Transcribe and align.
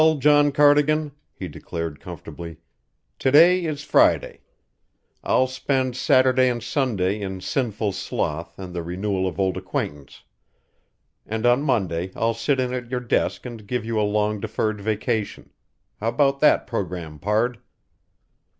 "Well, 0.01 0.15
John 0.15 0.51
Cardigan," 0.51 1.11
he 1.31 1.47
declared 1.47 1.99
comfortably, 1.99 2.57
"to 3.19 3.29
day 3.31 3.63
is 3.65 3.83
Friday. 3.83 4.39
I'll 5.23 5.45
spend 5.45 5.95
Saturday 5.95 6.49
and 6.49 6.63
Sunday 6.63 7.21
in 7.21 7.39
sinful 7.39 7.91
sloth 7.91 8.57
and 8.57 8.73
the 8.73 8.81
renewal 8.81 9.27
of 9.27 9.39
old 9.39 9.57
acquaintance, 9.57 10.23
and 11.23 11.45
on 11.45 11.61
Monday 11.61 12.09
I'll 12.15 12.33
sit 12.33 12.59
in 12.59 12.73
at 12.73 12.89
your 12.89 12.99
desk 12.99 13.45
and 13.45 13.67
give 13.67 13.85
you 13.85 13.99
a 14.01 14.01
long 14.01 14.39
deferred 14.39 14.81
vacation. 14.81 15.51
How 15.99 16.07
about 16.07 16.39
that 16.39 16.65
programme, 16.65 17.19
pard?" 17.19 17.59